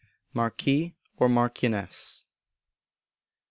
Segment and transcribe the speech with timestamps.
[0.35, 2.25] _Marquis or Marchioness.